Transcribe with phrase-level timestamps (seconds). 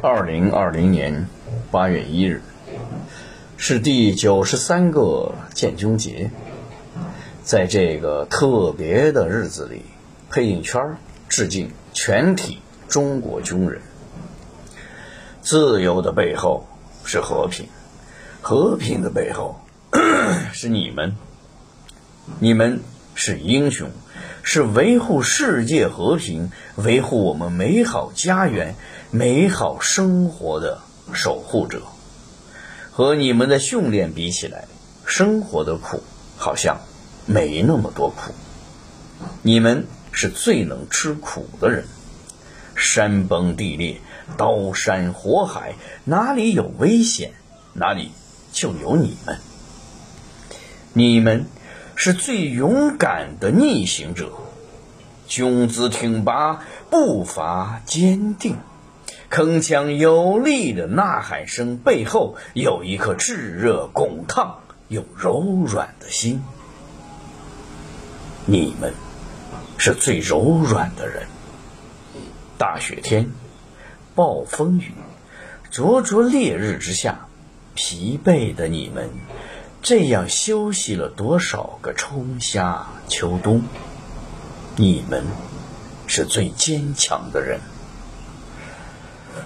[0.00, 1.28] 二零二零年
[1.70, 2.40] 八月一日，
[3.56, 6.30] 是第九十三个建军节。
[7.44, 9.82] 在这个特别的日子里，
[10.30, 10.96] 配音圈
[11.28, 12.58] 致敬全体
[12.88, 13.82] 中国军人。
[15.40, 16.66] 自由的背后
[17.04, 17.68] 是和平，
[18.40, 19.60] 和平的背后
[20.52, 21.16] 是你们。
[22.38, 22.80] 你们
[23.14, 23.90] 是英雄，
[24.42, 28.74] 是维护世界和平、维护我们美好家园、
[29.10, 30.80] 美好生活的
[31.12, 31.82] 守护者。
[32.90, 34.66] 和你们的训练比起来，
[35.06, 36.02] 生活的苦
[36.36, 36.80] 好像
[37.24, 38.34] 没那么多苦。
[39.42, 41.84] 你们是最能吃苦的人。
[42.74, 44.00] 山崩地裂，
[44.36, 47.32] 刀山火海，哪里有危险，
[47.74, 48.10] 哪里
[48.50, 49.38] 就有你们。
[50.92, 51.46] 你们。
[52.04, 54.32] 是最勇敢的逆行者，
[55.28, 58.56] 胸姿挺拔，步伐坚定，
[59.30, 66.42] 铿锵有力的呐喊声背后，有一颗炙热滚烫又柔软的心。
[68.46, 68.92] 你们
[69.78, 71.28] 是最柔软的人。
[72.58, 73.30] 大雪天，
[74.16, 74.90] 暴风雨，
[75.70, 77.28] 灼灼烈日之下，
[77.76, 79.08] 疲惫的你们。
[79.82, 83.64] 这样休息了多少个春夏秋冬？
[84.76, 85.24] 你们
[86.06, 87.58] 是最坚强的人。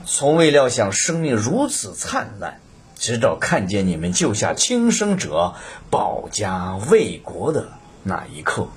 [0.05, 2.61] 从未料想生命如此灿烂，
[2.97, 5.55] 直到看见你们救下轻生者、
[5.89, 7.71] 保家卫国的
[8.03, 8.69] 那一刻。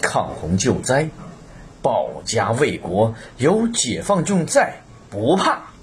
[0.00, 1.10] 抗洪救灾、
[1.82, 5.73] 保家卫国，有解放军在，不怕。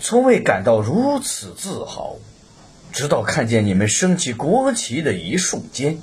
[0.00, 2.16] 从未感到如此自豪，
[2.90, 5.98] 直到看见你们升起国旗的一瞬间。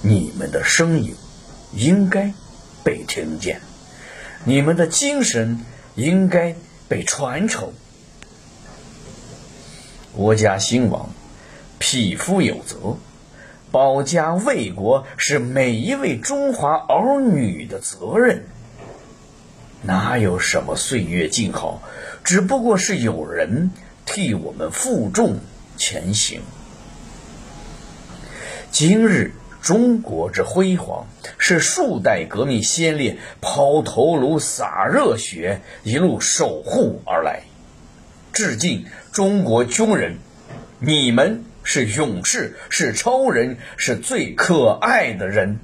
[0.00, 1.14] 你们的声音
[1.74, 2.32] 应该
[2.82, 3.60] 被听见，
[4.44, 5.60] 你们的精神
[5.94, 6.56] 应该
[6.88, 7.72] 被传承。
[10.16, 11.10] 国家兴亡，
[11.78, 12.96] 匹夫有责，
[13.70, 18.46] 保家卫国是每一位中华儿女的责任。
[19.86, 21.82] 哪有什么岁月静好？
[22.24, 23.70] 只不过是有人
[24.06, 25.40] 替我们负重
[25.76, 26.40] 前行。
[28.70, 31.06] 今日中国之辉煌，
[31.36, 37.42] 是数代革命先烈抛头颅、洒热血，一路守护而来。
[38.32, 40.16] 致敬中国军人，
[40.78, 45.58] 你们是勇士，是超人，是最可爱的人。